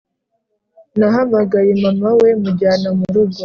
[0.99, 3.39] nahamagaye mama we mujyana murugo